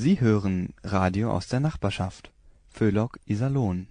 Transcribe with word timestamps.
Sie 0.00 0.20
hören 0.20 0.74
Radio 0.84 1.32
aus 1.32 1.48
der 1.48 1.58
Nachbarschaft. 1.58 2.32
Föhlock 2.68 3.18
Iserlohn. 3.24 3.88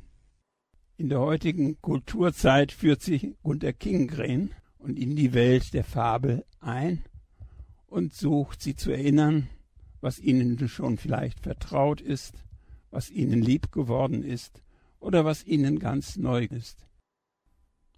In 0.96 1.10
der 1.10 1.20
heutigen 1.20 1.82
Kulturzeit 1.82 2.72
führt 2.72 3.02
sich 3.02 3.36
Gunter 3.44 3.74
Kingren 3.74 4.52
und 4.78 4.98
in 4.98 5.18
die 5.18 5.34
Welt 5.34 5.74
der 5.74 5.84
Fabel 5.84 6.46
ein 6.62 7.04
und 7.88 8.14
sucht 8.14 8.62
sie 8.62 8.78
zu 8.78 8.92
erinnern, 8.92 9.50
was 10.00 10.18
ihnen 10.18 10.70
schon 10.70 10.98
vielleicht 10.98 11.42
vertraut 11.42 12.00
ist, 12.00 12.36
was 12.90 13.10
ihnen 13.10 13.42
lieb 13.42 13.74
geworden 13.74 14.24
ist 14.24 14.64
oder 15.02 15.26
was 15.26 15.44
ihnen 15.44 15.78
ganz 15.78 16.16
neu 16.16 16.46
ist. 16.46 16.88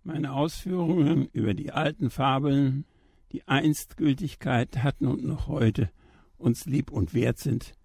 Meine 0.01 0.33
Ausführungen 0.33 1.27
über 1.27 1.53
die 1.53 1.73
alten 1.73 2.09
Fabeln, 2.09 2.85
die 3.33 3.47
einst 3.47 3.97
Gültigkeit 3.97 4.81
hatten 4.81 5.05
und 5.05 5.23
noch 5.23 5.47
heute 5.47 5.91
uns 6.39 6.65
lieb 6.65 6.89
und 6.89 7.13
wert 7.13 7.37
sind, 7.37 7.75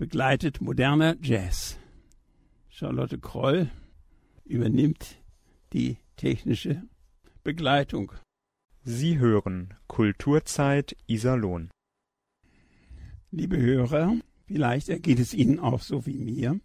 begleitet 0.00 0.62
moderner 0.62 1.14
Jazz. 1.20 1.78
Charlotte 2.70 3.18
Kroll 3.18 3.70
übernimmt 4.46 5.18
die 5.74 5.98
technische 6.16 6.84
Begleitung. 7.44 8.10
Sie 8.82 9.18
hören 9.18 9.74
Kulturzeit 9.88 10.96
Iserlohn. 11.06 11.68
Liebe 13.30 13.58
Hörer, 13.58 14.14
vielleicht 14.46 14.88
ergeht 14.88 15.18
es 15.18 15.34
Ihnen 15.34 15.58
auch 15.58 15.82
so 15.82 16.06
wie 16.06 16.16
mir, 16.16 16.58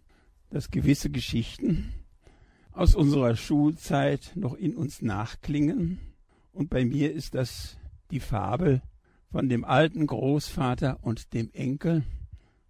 dass 0.48 0.70
gewisse 0.70 1.10
Geschichten 1.10 1.92
aus 2.72 2.94
unserer 2.94 3.36
Schulzeit 3.36 4.32
noch 4.34 4.54
in 4.54 4.74
uns 4.74 5.02
nachklingen. 5.02 5.98
Und 6.52 6.70
bei 6.70 6.86
mir 6.86 7.12
ist 7.12 7.34
das 7.34 7.76
die 8.10 8.20
Fabel 8.20 8.80
von 9.30 9.50
dem 9.50 9.66
alten 9.66 10.06
Großvater 10.06 11.00
und 11.02 11.34
dem 11.34 11.50
Enkel, 11.52 12.02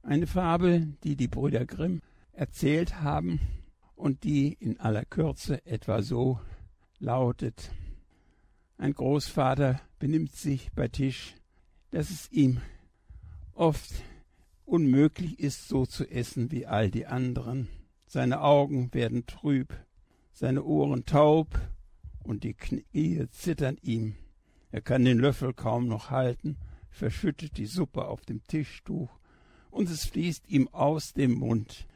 eine 0.07 0.29
Fabel, 0.29 0.95
die 1.03 1.17
die 1.17 1.27
Brüder 1.27 1.67
Grimm 1.67 2.01
erzählt 2.33 3.01
haben 3.01 3.41
und 3.97 4.23
die 4.23 4.53
in 4.53 4.79
aller 4.79 5.05
Kürze 5.05 5.65
etwa 5.67 6.01
so 6.01 6.39
lautet. 6.99 7.73
Ein 8.79 8.93
Großvater 8.93 9.81
benimmt 9.99 10.37
sich 10.37 10.71
bei 10.73 10.87
Tisch, 10.89 11.35
dass 11.91 12.11
es 12.11 12.31
ihm 12.31 12.61
oft 13.53 13.91
unmöglich 14.65 15.41
ist, 15.41 15.67
so 15.67 15.87
zu 15.87 16.09
essen 16.09 16.53
wie 16.53 16.67
all 16.67 16.91
die 16.91 17.07
anderen. 17.07 17.69
Seine 18.07 18.43
Augen 18.43 18.95
werden 18.95 19.27
trüb, 19.27 19.75
seine 20.33 20.63
Ohren 20.63 21.05
taub 21.05 21.59
und 22.23 22.45
die 22.45 22.55
Knie 22.55 23.27
zittern 23.31 23.77
ihm. 23.83 24.15
Er 24.71 24.83
kann 24.83 25.05
den 25.05 25.19
Löffel 25.19 25.53
kaum 25.53 25.89
noch 25.89 26.11
halten, 26.11 26.59
verschüttet 26.91 27.57
die 27.57 27.67
Suppe 27.67 28.07
auf 28.07 28.21
dem 28.21 28.45
Tischtuch 28.45 29.19
und 29.77 29.91
es 29.91 30.07
fließt 30.07 30.49
ihm 30.49 30.69
aus 30.69 31.13
dem 31.13 31.35
Mund 31.35 31.87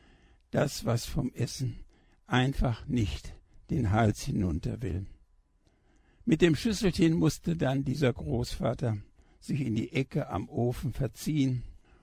das, 0.50 0.84
was 0.84 1.06
vom 1.06 1.32
Essen 1.32 1.80
einfach 2.26 2.86
nicht 2.86 3.34
den 3.70 3.90
Hals 3.90 4.22
hinunter 4.22 4.82
will. 4.82 5.06
Mit 6.26 6.42
dem 6.42 6.54
Schüsselchen 6.54 7.14
musste 7.14 7.56
dann 7.56 7.84
dieser 7.84 8.12
Großvater 8.12 8.98
sich 9.40 9.62
in 9.62 9.74
die 9.74 9.92
Ecke 9.92 10.28
am 10.28 10.48
Ofen 10.48 10.92
verziehen, 10.92 11.62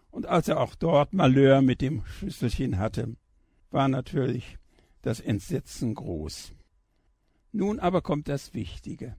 und 0.09 0.25
als 0.25 0.47
er 0.47 0.59
auch 0.59 0.73
dort 0.73 1.13
Malheur 1.13 1.61
mit 1.61 1.79
dem 1.81 2.03
Schüsselchen 2.05 2.79
hatte, 2.79 3.15
war 3.69 3.87
natürlich 3.87 4.57
das 5.03 5.19
Entsetzen 5.19 5.93
groß. 5.93 6.53
Nun 7.51 7.79
aber 7.79 8.01
kommt 8.01 8.27
das 8.27 8.55
Wichtige. 8.55 9.15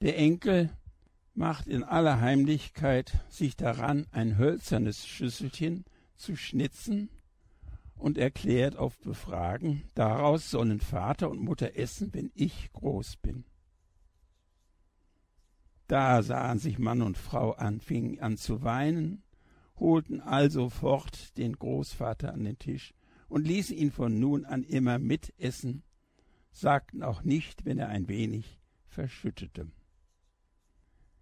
Der 0.00 0.18
Enkel 0.18 0.70
macht 1.36 1.66
in 1.66 1.84
aller 1.84 2.20
Heimlichkeit 2.20 3.18
sich 3.28 3.56
daran, 3.56 4.06
ein 4.10 4.38
hölzernes 4.38 5.06
Schüsselchen 5.06 5.84
zu 6.16 6.34
schnitzen 6.36 7.10
und 7.94 8.18
erklärt 8.18 8.76
auf 8.76 8.98
Befragen, 8.98 9.84
daraus 9.94 10.50
sollen 10.50 10.80
Vater 10.80 11.30
und 11.30 11.40
Mutter 11.40 11.76
essen, 11.76 12.12
wenn 12.12 12.30
ich 12.34 12.72
groß 12.72 13.16
bin. 13.18 13.44
Da 15.88 16.22
sahen 16.22 16.58
sich 16.58 16.78
Mann 16.78 17.02
und 17.02 17.16
Frau 17.16 17.52
an, 17.52 17.80
fingen 17.80 18.18
an 18.18 18.36
zu 18.36 18.62
weinen, 18.62 19.22
holten 19.76 20.20
also 20.20 20.68
fort 20.68 21.36
den 21.38 21.52
Großvater 21.52 22.32
an 22.32 22.44
den 22.44 22.58
Tisch 22.58 22.92
und 23.28 23.46
ließen 23.46 23.76
ihn 23.76 23.92
von 23.92 24.18
nun 24.18 24.44
an 24.44 24.62
immer 24.62 24.98
mitessen, 24.98 25.82
sagten 26.50 27.02
auch 27.02 27.22
nicht, 27.22 27.64
wenn 27.66 27.78
er 27.78 27.88
ein 27.88 28.08
wenig 28.08 28.58
verschüttete. 28.88 29.70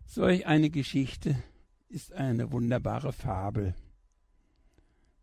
Solch 0.06 0.46
eine 0.46 0.70
Geschichte 0.70 1.42
ist 1.88 2.12
eine 2.12 2.52
wunderbare 2.52 3.12
Fabel, 3.12 3.74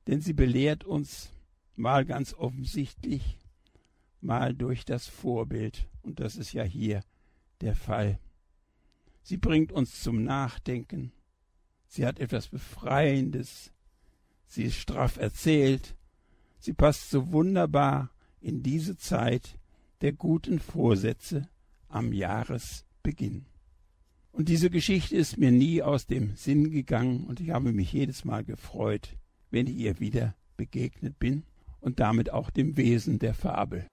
denn 0.07 0.21
sie 0.21 0.33
belehrt 0.33 0.83
uns 0.83 1.31
mal 1.75 2.05
ganz 2.05 2.33
offensichtlich, 2.33 3.37
mal 4.19 4.53
durch 4.53 4.83
das 4.83 5.07
Vorbild, 5.07 5.87
und 6.01 6.19
das 6.19 6.35
ist 6.35 6.53
ja 6.53 6.63
hier 6.63 7.03
der 7.61 7.75
Fall. 7.75 8.19
Sie 9.23 9.37
bringt 9.37 9.71
uns 9.71 10.01
zum 10.01 10.23
Nachdenken, 10.23 11.11
sie 11.87 12.05
hat 12.05 12.19
etwas 12.19 12.47
Befreiendes, 12.47 13.71
sie 14.47 14.63
ist 14.63 14.75
straff 14.75 15.17
erzählt, 15.17 15.95
sie 16.59 16.73
passt 16.73 17.09
so 17.11 17.31
wunderbar 17.31 18.11
in 18.39 18.63
diese 18.63 18.97
Zeit 18.97 19.57
der 20.01 20.13
guten 20.13 20.59
Vorsätze 20.59 21.47
am 21.87 22.11
Jahresbeginn. 22.11 23.45
Und 24.31 24.47
diese 24.47 24.69
Geschichte 24.69 25.15
ist 25.15 25.37
mir 25.37 25.51
nie 25.51 25.81
aus 25.81 26.07
dem 26.07 26.35
Sinn 26.35 26.71
gegangen 26.71 27.25
und 27.25 27.39
ich 27.39 27.49
habe 27.51 27.73
mich 27.73 27.91
jedes 27.91 28.23
Mal 28.23 28.43
gefreut, 28.43 29.17
wenn 29.49 29.67
ich 29.67 29.75
ihr 29.75 29.99
wieder 29.99 30.35
begegnet 30.55 31.19
bin 31.19 31.43
und 31.81 31.99
damit 31.99 32.31
auch 32.31 32.49
dem 32.49 32.77
Wesen 32.77 33.19
der 33.19 33.33
Fabel. 33.33 33.85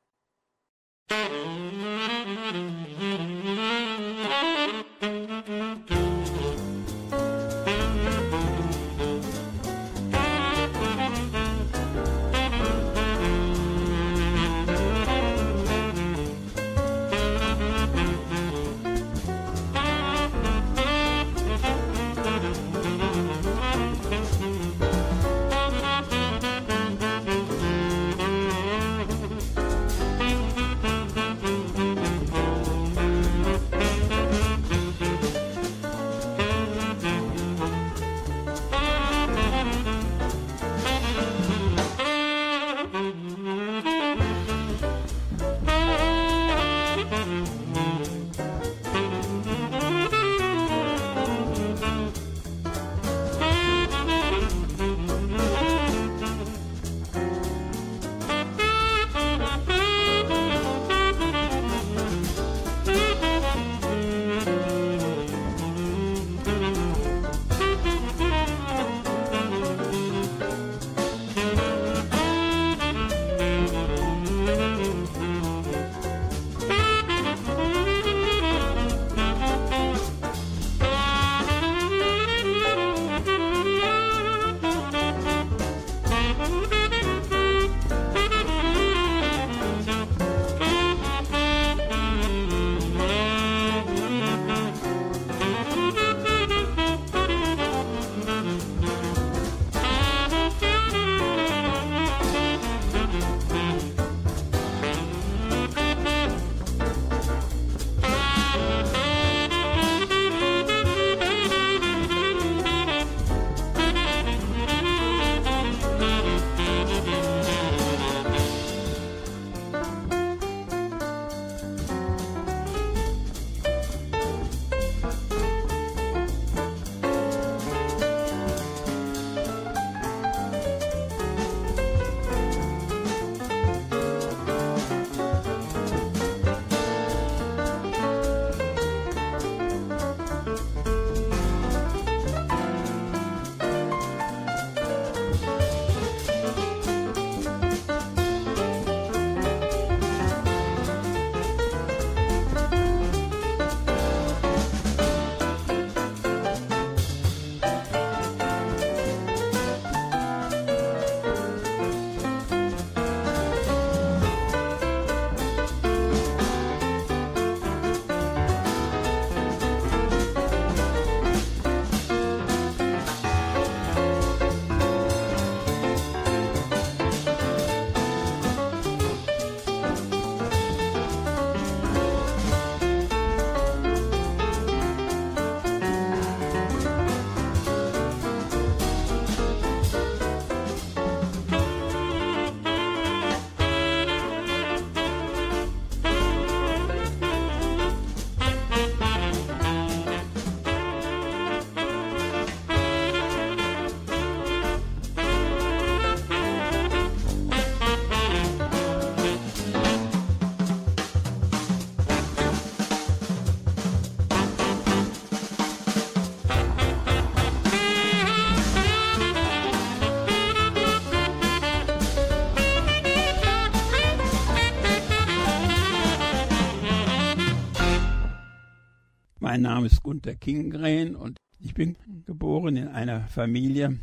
Mein 229.58 229.75
Name 229.75 229.87
ist 229.87 230.05
Gunther 230.05 230.37
Kingren 230.37 231.16
und 231.16 231.37
ich 231.58 231.75
bin 231.75 231.96
geboren 232.26 232.76
in 232.76 232.87
einer 232.87 233.26
Familie 233.26 233.99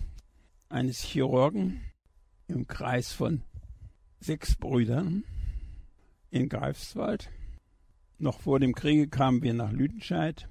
eines 0.68 1.00
Chirurgen 1.00 1.80
im 2.50 2.68
Kreis 2.68 3.14
von 3.14 3.42
sechs 4.20 4.58
Brüdern 4.58 5.24
in 6.30 6.50
Greifswald. 6.50 7.30
Noch 8.18 8.42
vor 8.42 8.60
dem 8.60 8.76
Kriege 8.76 9.08
kamen 9.08 9.44
wir 9.44 9.54
nach 9.54 9.72
Lüdenscheid 9.72 10.50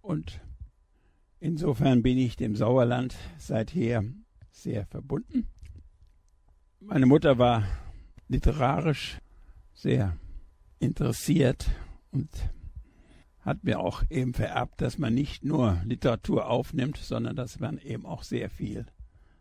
und 0.00 0.40
insofern 1.38 2.02
bin 2.02 2.18
ich 2.18 2.34
dem 2.34 2.56
Sauerland 2.56 3.14
seither 3.38 4.02
sehr 4.50 4.84
verbunden. 4.86 5.46
Meine 6.80 7.06
Mutter 7.06 7.38
war 7.38 7.68
literarisch 8.26 9.20
sehr 9.74 10.18
interessiert 10.80 11.70
und 12.10 12.30
hat 13.44 13.62
mir 13.62 13.78
auch 13.80 14.02
eben 14.08 14.32
vererbt, 14.32 14.80
dass 14.80 14.96
man 14.98 15.14
nicht 15.14 15.44
nur 15.44 15.78
Literatur 15.84 16.48
aufnimmt, 16.48 16.96
sondern 16.96 17.36
dass 17.36 17.60
man 17.60 17.76
eben 17.78 18.06
auch 18.06 18.22
sehr 18.22 18.48
viel 18.48 18.86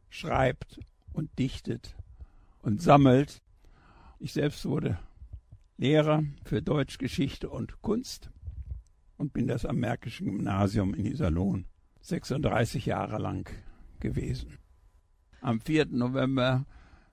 schreibt 0.09 0.81
und 1.13 1.39
dichtet 1.39 1.95
und 2.61 2.81
sammelt. 2.81 3.41
Ich 4.19 4.33
selbst 4.33 4.65
wurde 4.65 4.99
Lehrer 5.77 6.25
für 6.43 6.61
Deutsch, 6.61 6.97
Geschichte 6.97 7.49
und 7.49 7.81
Kunst 7.81 8.29
und 9.17 9.31
bin 9.31 9.47
das 9.47 9.65
am 9.65 9.77
Märkischen 9.77 10.27
Gymnasium 10.27 10.93
in 10.93 11.05
Iserlohn 11.05 11.63
36 12.01 12.85
Jahre 12.85 13.19
lang 13.19 13.49
gewesen. 14.01 14.57
Am 15.39 15.61
4. 15.61 15.85
November 15.87 16.65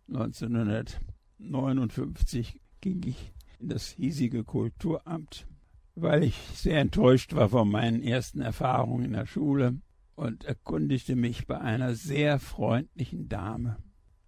1959 0.08 2.60
ging 2.80 3.00
ich 3.04 3.32
in 3.60 3.68
das 3.68 3.90
hiesige 3.90 4.42
Kulturamt 4.42 5.46
weil 5.94 6.24
ich 6.24 6.36
sehr 6.54 6.80
enttäuscht 6.80 7.34
war 7.34 7.48
von 7.48 7.70
meinen 7.70 8.02
ersten 8.02 8.40
Erfahrungen 8.40 9.04
in 9.04 9.12
der 9.12 9.26
Schule 9.26 9.80
und 10.14 10.44
erkundigte 10.44 11.16
mich 11.16 11.46
bei 11.46 11.60
einer 11.60 11.94
sehr 11.94 12.38
freundlichen 12.38 13.28
Dame 13.28 13.78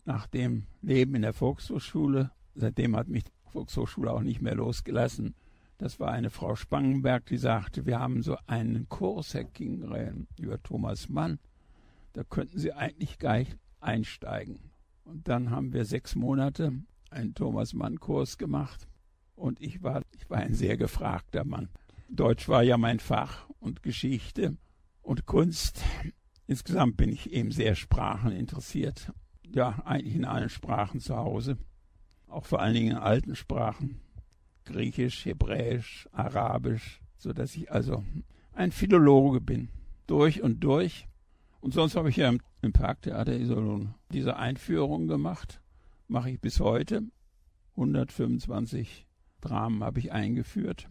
nach 0.05 0.27
dem 0.27 0.67
Leben 0.81 1.15
in 1.15 1.23
der 1.23 1.33
Volkshochschule. 1.33 2.31
Seitdem 2.55 2.97
hat 2.97 3.09
mich 3.09 3.25
die 3.25 3.31
Volkshochschule 3.51 4.13
auch 4.13 4.23
nicht 4.23 4.43
mehr 4.43 4.55
losgelassen. 4.55 5.35
Das 5.79 5.99
war 5.99 6.13
eine 6.13 6.31
Frau 6.31 6.55
Spangenberg, 6.55 7.27
die 7.27 7.37
sagte, 7.37 7.87
wir 7.87 7.99
haben 7.99 8.23
so 8.23 8.37
einen 8.47 8.89
Kurs, 8.89 9.35
Herr 9.35 9.45
Kingren, 9.45 10.29
über 10.39 10.63
Thomas 10.63 11.09
Mann. 11.09 11.39
Da 12.13 12.25
könnten 12.25 12.59
Sie 12.59 12.73
eigentlich 12.73 13.19
gleich 13.19 13.49
einsteigen. 13.81 14.71
Und 15.05 15.29
dann 15.29 15.51
haben 15.51 15.73
wir 15.73 15.85
sechs 15.85 16.15
Monate 16.15 16.73
einen 17.11 17.35
Thomas 17.35 17.75
Mann-Kurs 17.75 18.39
gemacht 18.39 18.87
und 19.43 19.61
ich 19.61 19.83
war, 19.83 20.03
ich 20.13 20.31
war 20.31 20.39
ein 20.39 20.55
sehr 20.55 20.77
gefragter 20.77 21.45
Mann. 21.45 21.69
Deutsch 22.09 22.49
war 22.49 22.63
ja 22.63 22.79
mein 22.79 23.01
Fach 23.01 23.49
und 23.59 23.83
Geschichte 23.83 24.57
und 25.03 25.27
Kunst. 25.27 25.83
Insgesamt 26.47 26.97
bin 26.97 27.11
ich 27.11 27.33
eben 27.33 27.51
sehr 27.51 27.75
spracheninteressiert. 27.75 29.13
Ja, 29.45 29.83
eigentlich 29.85 30.15
in 30.15 30.25
allen 30.25 30.49
Sprachen 30.49 31.01
zu 31.01 31.17
Hause. 31.17 31.59
Auch 32.29 32.47
vor 32.47 32.61
allen 32.61 32.75
Dingen 32.75 32.93
in 32.93 32.99
alten 32.99 33.35
Sprachen. 33.35 34.01
Griechisch, 34.65 35.25
Hebräisch, 35.25 36.09
Arabisch, 36.13 37.01
so 37.19 37.33
dass 37.33 37.57
ich 37.57 37.71
also 37.73 38.05
ein 38.53 38.71
Philologe 38.71 39.41
bin. 39.41 39.71
Durch 40.07 40.41
und 40.41 40.61
durch. 40.61 41.09
Und 41.61 41.75
sonst 41.75 41.97
habe 41.97 42.11
ich 42.11 42.17
ja 42.17 42.33
im 42.63 42.73
Parktheater 42.73 43.35
Isolon 43.35 43.95
diese 44.13 44.37
Einführung 44.37 45.09
gemacht. 45.09 45.61
Mache 46.07 46.31
ich 46.31 46.41
bis 46.41 46.61
heute. 46.61 47.03
125 47.73 49.07
Dramen 49.43 49.85
habe 49.85 49.99
ich 49.99 50.13
eingeführt. 50.13 50.89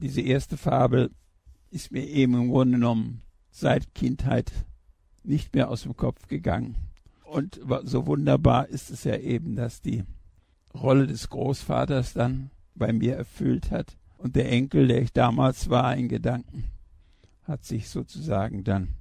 Diese 0.00 0.20
erste 0.20 0.56
Fabel 0.56 1.10
ist 1.70 1.92
mir 1.92 2.04
eben 2.04 2.34
im 2.34 2.48
Grunde 2.48 2.78
genommen 2.78 3.22
seit 3.50 3.94
Kindheit 3.94 4.52
nicht 5.22 5.54
mehr 5.54 5.70
aus 5.70 5.82
dem 5.82 5.96
Kopf 5.96 6.26
gegangen. 6.26 6.76
Und 7.24 7.60
so 7.84 8.06
wunderbar 8.06 8.68
ist 8.68 8.90
es 8.90 9.04
ja 9.04 9.16
eben, 9.16 9.56
dass 9.56 9.80
die 9.80 10.04
Rolle 10.74 11.06
des 11.06 11.30
Großvaters 11.30 12.12
dann 12.12 12.50
bei 12.74 12.92
mir 12.92 13.16
erfüllt 13.16 13.70
hat. 13.70 13.96
Und 14.18 14.36
der 14.36 14.50
Enkel, 14.50 14.88
der 14.88 15.02
ich 15.02 15.12
damals 15.12 15.70
war 15.70 15.96
in 15.96 16.08
Gedanken, 16.08 16.64
hat 17.44 17.64
sich 17.64 17.88
sozusagen 17.88 18.64
dann 18.64 18.96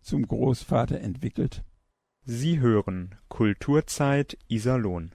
zum 0.00 0.26
Großvater 0.26 1.00
entwickelt. 1.00 1.64
Sie 2.24 2.60
hören 2.60 3.14
Kulturzeit 3.28 4.36
Iserlohn. 4.48 5.12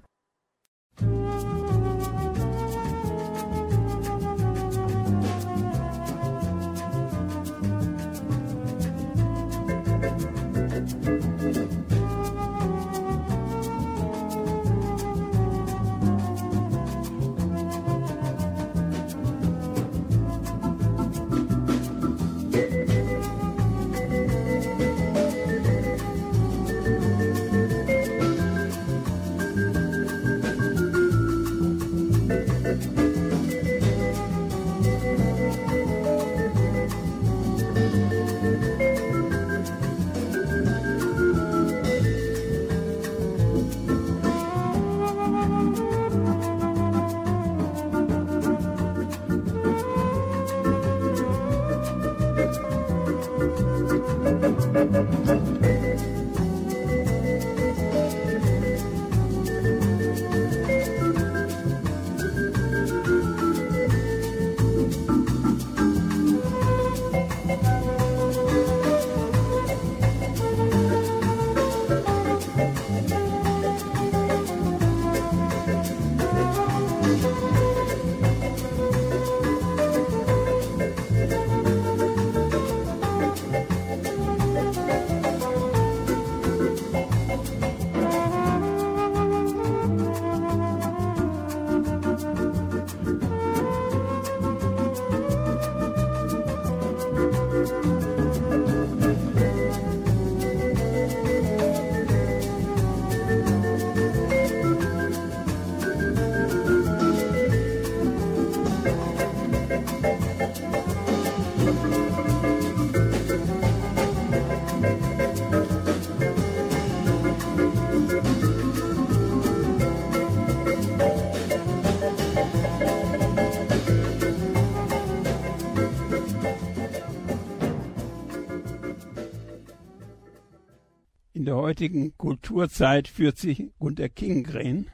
Heutigen 131.55 132.17
Kulturzeit 132.17 133.07
führt 133.07 133.37
sich 133.37 133.71
Gunter 133.79 134.09
Kingren 134.09 134.89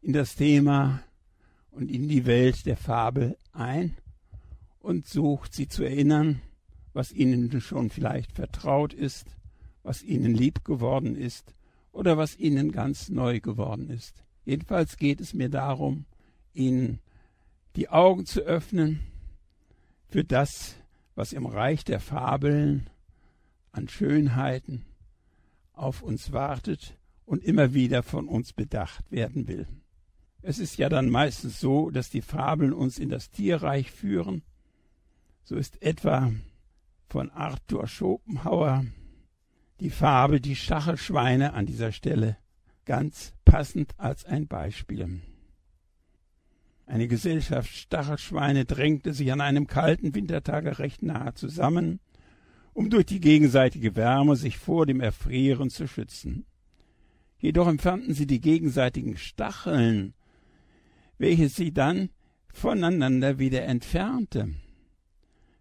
in 0.00 0.12
das 0.12 0.36
Thema 0.36 1.02
und 1.70 1.90
in 1.90 2.08
die 2.08 2.24
Welt 2.24 2.66
der 2.66 2.76
Fabel 2.76 3.36
ein 3.52 3.96
und 4.80 5.06
sucht 5.06 5.54
sie 5.54 5.68
zu 5.68 5.84
erinnern, 5.84 6.40
was 6.94 7.12
ihnen 7.12 7.60
schon 7.60 7.90
vielleicht 7.90 8.32
vertraut 8.32 8.94
ist, 8.94 9.36
was 9.82 10.02
ihnen 10.02 10.34
lieb 10.34 10.64
geworden 10.64 11.14
ist 11.14 11.54
oder 11.92 12.16
was 12.16 12.38
ihnen 12.38 12.72
ganz 12.72 13.10
neu 13.10 13.40
geworden 13.40 13.90
ist. 13.90 14.24
Jedenfalls 14.44 14.96
geht 14.96 15.20
es 15.20 15.34
mir 15.34 15.50
darum, 15.50 16.06
ihnen 16.54 17.00
die 17.76 17.90
Augen 17.90 18.24
zu 18.24 18.40
öffnen 18.40 19.00
für 20.08 20.24
das, 20.24 20.76
was 21.14 21.32
im 21.32 21.44
Reich 21.44 21.84
der 21.84 22.00
Fabeln 22.00 22.88
an 23.72 23.88
Schönheiten 23.88 24.86
auf 25.74 26.02
uns 26.02 26.32
wartet 26.32 26.96
und 27.24 27.44
immer 27.44 27.74
wieder 27.74 28.02
von 28.02 28.28
uns 28.28 28.52
bedacht 28.52 29.10
werden 29.10 29.48
will. 29.48 29.66
Es 30.42 30.58
ist 30.58 30.76
ja 30.78 30.88
dann 30.88 31.08
meistens 31.08 31.60
so, 31.60 31.90
dass 31.90 32.10
die 32.10 32.22
Fabeln 32.22 32.72
uns 32.72 32.98
in 32.98 33.08
das 33.08 33.30
Tierreich 33.30 33.90
führen. 33.90 34.42
So 35.42 35.56
ist 35.56 35.82
etwa 35.82 36.32
von 37.08 37.30
Arthur 37.30 37.86
Schopenhauer 37.86 38.84
die 39.80 39.90
Fabel 39.90 40.40
Die 40.40 40.56
Stachelschweine 40.56 41.54
an 41.54 41.66
dieser 41.66 41.92
Stelle 41.92 42.36
ganz 42.84 43.32
passend 43.44 43.98
als 43.98 44.24
ein 44.24 44.46
Beispiel. 44.46 45.20
Eine 46.86 47.08
Gesellschaft 47.08 47.70
Stachelschweine 47.70 48.66
drängte 48.66 49.14
sich 49.14 49.32
an 49.32 49.40
einem 49.40 49.66
kalten 49.66 50.14
Wintertage 50.14 50.78
recht 50.78 51.02
nahe 51.02 51.34
zusammen, 51.34 52.00
um 52.74 52.90
durch 52.90 53.06
die 53.06 53.20
gegenseitige 53.20 53.96
Wärme 53.96 54.36
sich 54.36 54.58
vor 54.58 54.84
dem 54.84 55.00
Erfrieren 55.00 55.70
zu 55.70 55.88
schützen. 55.88 56.44
Jedoch 57.38 57.66
empfanden 57.66 58.14
sie 58.14 58.26
die 58.26 58.40
gegenseitigen 58.40 59.16
Stacheln, 59.16 60.14
welche 61.18 61.48
sie 61.48 61.72
dann 61.72 62.10
voneinander 62.52 63.38
wieder 63.38 63.64
entfernte. 63.64 64.54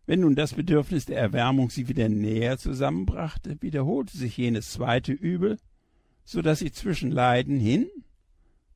Wenn 0.06 0.20
nun 0.20 0.36
das 0.36 0.54
Bedürfnis 0.54 1.06
der 1.06 1.18
Erwärmung 1.18 1.70
sie 1.70 1.88
wieder 1.88 2.10
näher 2.10 2.58
zusammenbrachte, 2.58 3.62
wiederholte 3.62 4.18
sich 4.18 4.36
jenes 4.36 4.72
zweite 4.72 5.14
Übel, 5.14 5.58
so 6.26 6.42
dass 6.42 6.60
sie 6.60 6.72
zwischen 6.72 7.12
Leiden 7.12 7.60
hin 7.60 7.90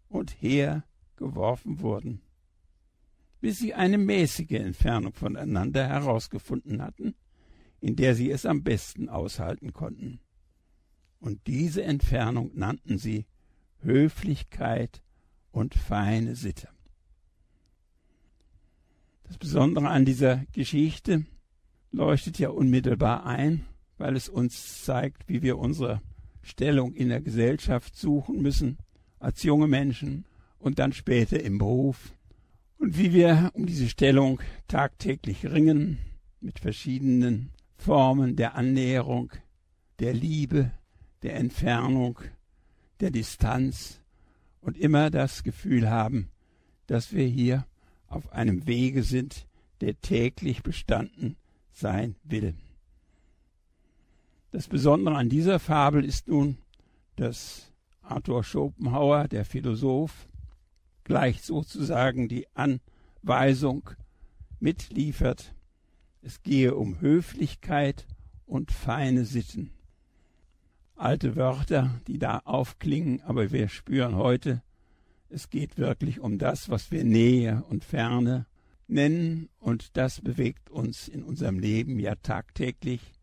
und 0.08 0.41
her 0.41 0.86
geworfen 1.17 1.82
wurden 1.82 2.22
bis 3.39 3.60
sie 3.60 3.74
eine 3.74 3.98
mäßige 3.98 4.51
Entfernung 4.51 5.13
voneinander 5.13 5.88
herausgefunden 5.88 6.82
hatten, 6.82 7.15
in 7.80 7.96
der 7.96 8.16
sie 8.16 8.32
es 8.32 8.46
am 8.46 8.64
besten 8.64 9.10
aushalten 9.10 9.74
konnten. 9.74 10.20
Und 11.20 11.48
diese 11.48 11.84
Entfernung 11.84 12.52
nannten 12.54 12.98
sie 12.98 13.26
Höflichkeit 13.82 15.02
und 15.52 15.74
feine 15.74 16.36
Sitte. 16.36 16.70
Das 19.24 19.38
Besondere 19.38 19.90
an 19.90 20.06
dieser 20.06 20.46
Geschichte 20.54 21.26
leuchtet 21.92 22.40
ja 22.40 22.50
unmittelbar 22.50 23.26
ein, 23.26 23.66
weil 23.98 24.16
es 24.16 24.30
uns 24.30 24.84
zeigt, 24.84 25.28
wie 25.28 25.42
wir 25.42 25.58
unsere 25.58 26.02
Stellung 26.42 26.94
in 26.94 27.10
der 27.10 27.22
Gesellschaft 27.22 27.96
suchen 27.96 28.42
müssen, 28.42 28.78
als 29.20 29.44
junge 29.44 29.68
Menschen 29.68 30.26
und 30.60 30.80
dann 30.80 30.94
später 30.94 31.42
im 31.42 31.58
Beruf 31.58 32.14
und 32.78 32.98
wie 32.98 33.14
wir 33.14 33.52
um 33.54 33.66
diese 33.66 33.90
Stellung 33.90 34.40
tagtäglich 34.68 35.46
ringen 35.46 35.98
mit 36.40 36.60
verschiedenen 36.60 37.52
Formen 37.78 38.36
der 38.36 38.56
Annäherung, 38.56 39.32
der 40.00 40.14
Liebe, 40.14 40.72
der 41.24 41.36
Entfernung, 41.36 42.20
der 43.00 43.12
Distanz 43.12 44.02
und 44.62 44.78
immer 44.78 45.10
das 45.10 45.44
Gefühl 45.44 45.90
haben, 45.90 46.30
dass 46.88 47.14
wir 47.14 47.26
hier 47.26 47.66
auf 48.08 48.32
einem 48.32 48.68
Wege 48.68 49.04
sind, 49.04 49.48
der 49.82 50.00
täglich 50.02 50.64
bestanden 50.64 51.38
sein 51.72 52.16
will. 52.24 52.56
Das 54.52 54.68
Besondere 54.68 55.16
an 55.16 55.30
dieser 55.30 55.60
Fabel 55.60 56.04
ist 56.04 56.28
nun, 56.28 56.58
dass 57.16 57.74
Arthur 58.02 58.44
Schopenhauer, 58.44 59.28
der 59.28 59.46
Philosoph, 59.46 60.28
gleich 61.04 61.42
sozusagen 61.42 62.28
die 62.28 62.48
Anweisung 62.56 63.90
mitliefert. 64.60 65.54
Es 66.28 66.44
gehe 66.44 66.76
um 66.76 67.00
Höflichkeit 67.00 68.06
und 68.46 68.74
feine 68.74 69.24
Sitten. 69.24 69.72
Alte 70.98 71.38
Wörter, 71.38 72.02
die 72.06 72.20
da 72.20 72.40
aufklingen, 72.40 73.22
aber 73.22 73.54
wir 73.54 73.70
spüren 73.70 74.18
heute, 74.18 74.62
es 75.30 75.50
geht 75.50 75.78
wirklich 75.78 76.20
um 76.20 76.38
das, 76.38 76.68
was 76.68 76.92
wir 76.92 77.06
Nähe 77.06 77.64
und 77.70 77.86
Ferne 77.86 78.46
nennen, 78.88 79.48
und 79.58 79.96
das 79.96 80.20
bewegt 80.20 80.70
uns 80.70 81.08
in 81.08 81.24
unserem 81.24 81.60
Leben 81.60 81.98
ja 81.98 82.16
tagtäglich 82.16 83.14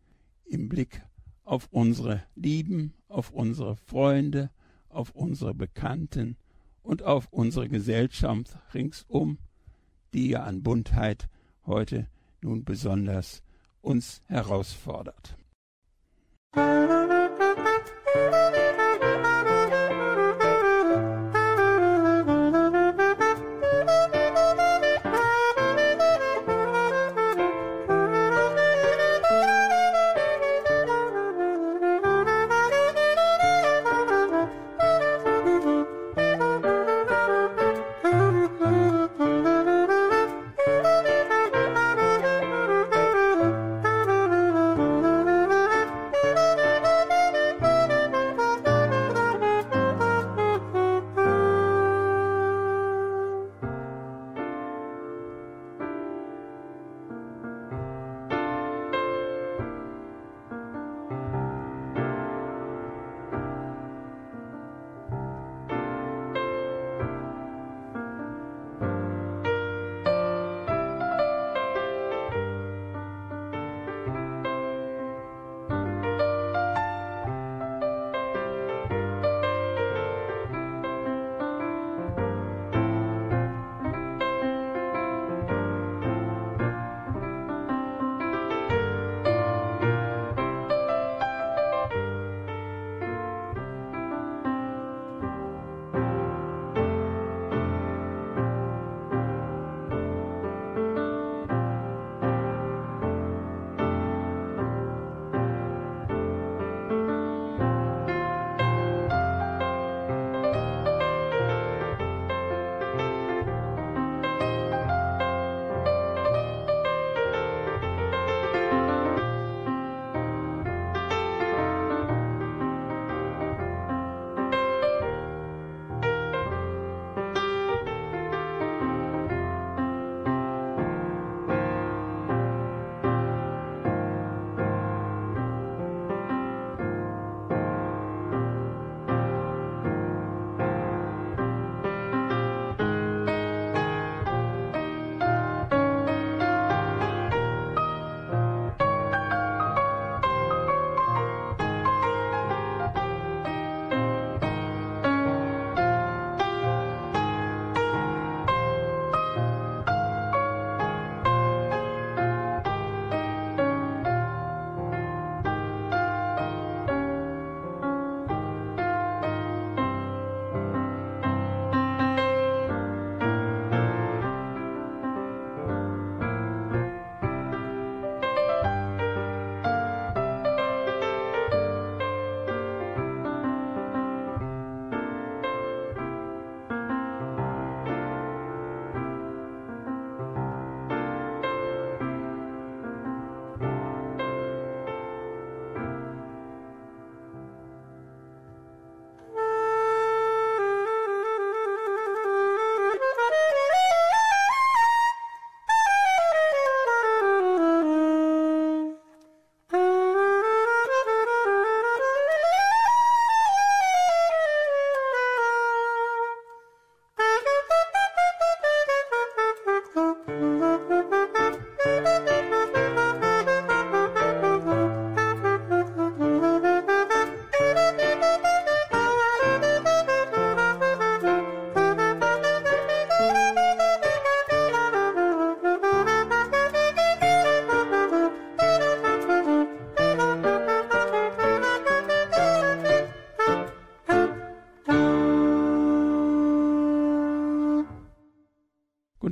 im 0.43 0.67
Blick 0.67 1.03
auf 1.43 1.67
unsere 1.69 2.23
Lieben, 2.33 2.95
auf 3.07 3.29
unsere 3.29 3.75
Freunde, 3.75 4.49
auf 4.89 5.11
unsere 5.11 5.53
Bekannten, 5.53 6.37
und 6.81 7.03
auf 7.03 7.27
unsere 7.29 7.69
Gesellschaft 7.69 8.57
ringsum, 8.73 9.37
die 10.15 10.29
ja 10.29 10.43
an 10.43 10.63
Buntheit 10.63 11.29
heute 11.67 12.07
nun 12.45 12.63
besonders 12.63 13.41
uns 13.81 14.21
herausfordert. 14.27 15.35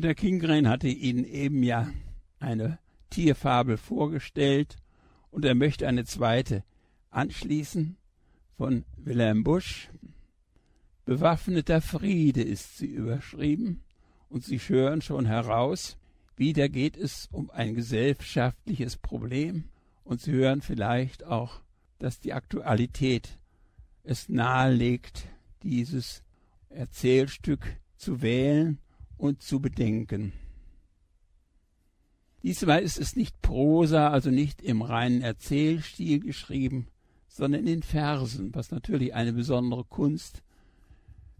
Der 0.03 0.15
Kingren 0.15 0.67
hatte 0.67 0.89
Ihnen 0.89 1.23
eben 1.23 1.63
ja 1.63 1.89
eine 2.37 2.77
Tierfabel 3.09 3.77
vorgestellt 3.77 4.75
und 5.31 5.45
er 5.45 5.55
möchte 5.55 5.87
eine 5.87 6.03
zweite 6.03 6.65
anschließen 7.09 7.95
von 8.57 8.83
Wilhelm 8.97 9.45
Busch. 9.45 9.89
Bewaffneter 11.05 11.79
Friede 11.79 12.41
ist 12.41 12.77
sie 12.77 12.87
überschrieben 12.87 13.81
und 14.27 14.43
Sie 14.43 14.57
hören 14.57 15.01
schon 15.01 15.25
heraus, 15.25 15.97
wieder 16.35 16.67
geht 16.67 16.97
es 16.97 17.29
um 17.31 17.49
ein 17.49 17.73
gesellschaftliches 17.73 18.97
Problem 18.97 19.69
und 20.03 20.19
Sie 20.19 20.33
hören 20.33 20.61
vielleicht 20.61 21.23
auch, 21.23 21.61
dass 21.99 22.19
die 22.19 22.33
Aktualität 22.33 23.39
es 24.03 24.27
nahelegt, 24.27 25.29
dieses 25.61 26.23
Erzählstück 26.67 27.77
zu 27.95 28.21
wählen 28.21 28.79
und 29.23 29.41
zu 29.41 29.61
bedenken. 29.61 30.33
Diesmal 32.43 32.81
ist 32.81 32.99
es 32.99 33.15
nicht 33.15 33.41
Prosa, 33.41 34.09
also 34.09 34.29
nicht 34.29 34.61
im 34.61 34.81
reinen 34.81 35.21
Erzählstil 35.21 36.19
geschrieben, 36.19 36.87
sondern 37.29 37.65
in 37.65 37.83
Versen, 37.83 38.53
was 38.53 38.71
natürlich 38.71 39.13
eine 39.13 39.31
besondere 39.31 39.85
Kunst 39.85 40.43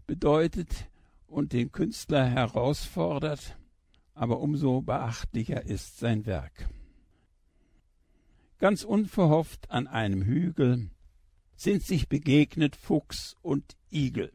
bedeutet 0.06 0.88
und 1.26 1.52
den 1.52 1.72
Künstler 1.72 2.24
herausfordert, 2.24 3.58
aber 4.14 4.40
umso 4.40 4.80
beachtlicher 4.80 5.66
ist 5.66 5.98
sein 5.98 6.24
Werk. 6.24 6.70
Ganz 8.60 8.82
unverhofft 8.82 9.70
an 9.70 9.88
einem 9.88 10.22
Hügel 10.22 10.88
sind 11.54 11.82
sich 11.82 12.08
begegnet 12.08 12.76
Fuchs 12.76 13.36
und 13.42 13.76
Igel. 13.92 14.32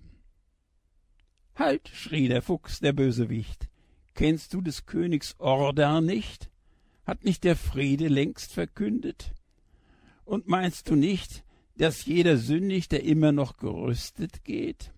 Halt, 1.60 1.90
schrie 1.90 2.30
der 2.30 2.42
Fuchs, 2.42 2.80
der 2.80 2.94
Bösewicht, 2.94 3.68
kennst 4.14 4.54
du 4.54 4.62
des 4.62 4.86
Königs 4.86 5.36
Order 5.40 6.00
nicht? 6.00 6.50
Hat 7.06 7.26
nicht 7.26 7.44
der 7.44 7.58
Friede 7.58 8.08
längst 8.08 8.54
verkündet? 8.54 9.34
Und 10.24 10.48
meinst 10.48 10.90
du 10.90 10.96
nicht, 10.96 11.44
dass 11.76 12.06
jeder 12.06 12.38
sündigt, 12.38 12.94
der 12.94 13.04
immer 13.04 13.34
noch 13.34 13.58
gerüstet 13.58 14.46
geht? 14.46 14.94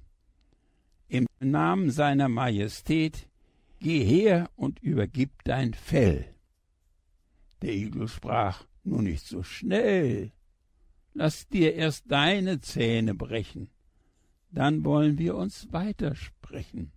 Im 1.07 1.25
Namen 1.39 1.89
seiner 1.89 2.29
Majestät 2.29 3.27
geh 3.79 4.03
her 4.03 4.47
und 4.55 4.83
übergib 4.83 5.31
dein 5.43 5.73
Fell. 5.73 6.25
Der 7.63 7.73
Igel 7.73 8.07
sprach, 8.07 8.65
nur 8.83 9.01
nicht 9.01 9.25
so 9.25 9.41
schnell. 9.41 10.31
Lass 11.15 11.47
dir 11.47 11.73
erst 11.73 12.11
deine 12.11 12.59
Zähne 12.59 13.15
brechen, 13.15 13.71
dann 14.51 14.83
wollen 14.83 15.17
wir 15.17 15.35
uns 15.35 15.71
weitersprechen. 15.71 16.91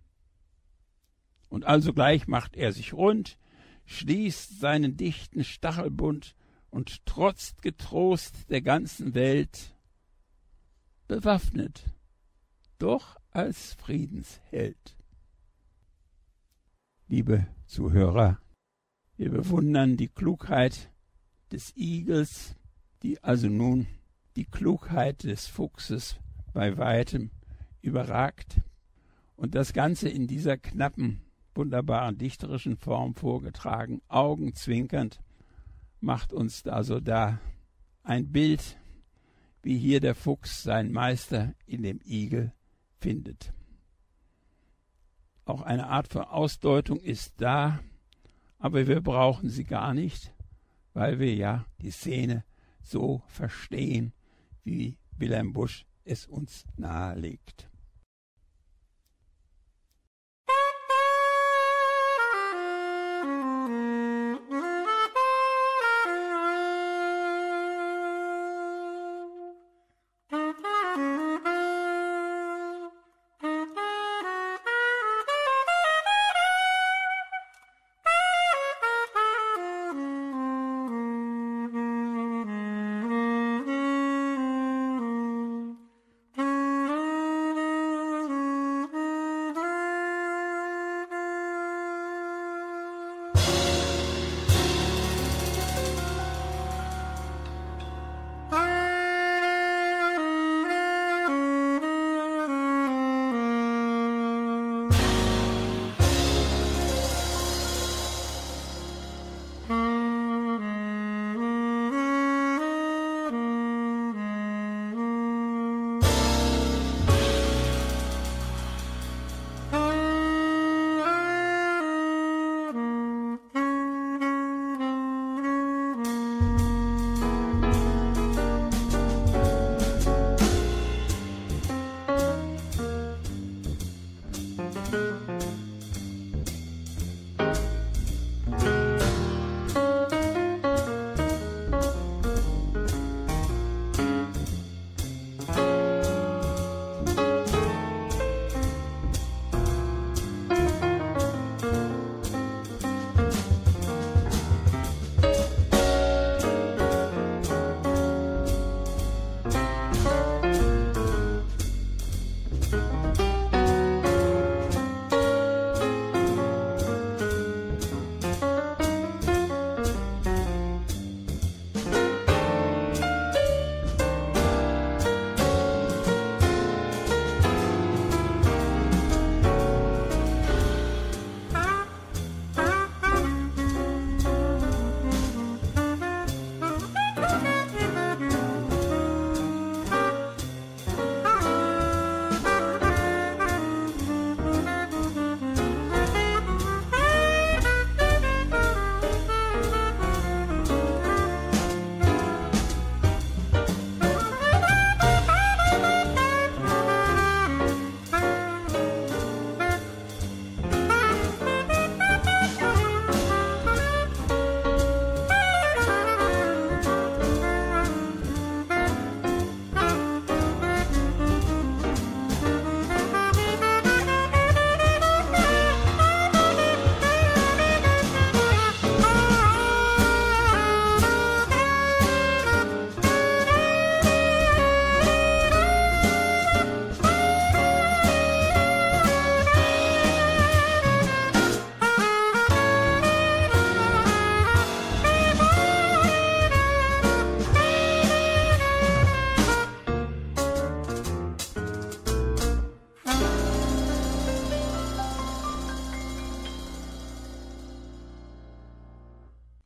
Und 1.49 1.65
alsogleich 1.65 2.27
macht 2.27 2.55
er 2.57 2.73
sich 2.73 2.93
rund, 2.93 3.37
schließt 3.85 4.59
seinen 4.59 4.97
dichten 4.97 5.43
Stachelbund 5.43 6.35
und 6.69 7.05
trotzt 7.05 7.61
getrost 7.61 8.49
der 8.49 8.61
ganzen 8.61 9.15
Welt, 9.15 9.75
bewaffnet, 11.07 11.85
doch 12.77 13.17
als 13.31 13.73
Friedensheld. 13.75 14.97
Liebe 17.07 17.47
Zuhörer, 17.67 18.39
wir 19.15 19.29
bewundern 19.29 19.95
die 19.95 20.09
Klugheit 20.09 20.91
des 21.51 21.71
Igels, 21.77 22.55
die 23.03 23.23
also 23.23 23.47
nun 23.47 23.87
die 24.35 24.45
Klugheit 24.45 25.23
des 25.23 25.47
Fuchses 25.47 26.19
bei 26.51 26.77
weitem 26.77 27.31
überragt 27.85 28.61
und 29.35 29.55
das 29.55 29.73
Ganze 29.73 30.09
in 30.09 30.27
dieser 30.27 30.57
knappen, 30.57 31.21
wunderbaren 31.53 32.17
dichterischen 32.17 32.77
Form 32.77 33.15
vorgetragen, 33.15 34.01
augenzwinkernd, 34.07 35.21
macht 36.01 36.33
uns 36.33 36.65
also 36.67 36.99
da 36.99 37.39
ein 38.03 38.31
Bild, 38.31 38.77
wie 39.61 39.77
hier 39.77 39.99
der 39.99 40.15
Fuchs 40.15 40.63
seinen 40.63 40.91
Meister 40.91 41.53
in 41.65 41.83
dem 41.83 41.99
Igel 42.03 42.53
findet. 42.99 43.53
Auch 45.45 45.61
eine 45.61 45.87
Art 45.87 46.07
von 46.07 46.23
Ausdeutung 46.23 46.99
ist 46.99 47.33
da, 47.37 47.79
aber 48.57 48.87
wir 48.87 49.01
brauchen 49.01 49.49
sie 49.49 49.63
gar 49.63 49.93
nicht, 49.93 50.33
weil 50.93 51.19
wir 51.19 51.35
ja 51.35 51.65
die 51.81 51.91
Szene 51.91 52.43
so 52.81 53.21
verstehen, 53.27 54.13
wie 54.63 54.97
Wilhelm 55.17 55.53
Busch 55.53 55.85
es 56.03 56.25
uns 56.25 56.65
nahelegt. 56.77 57.69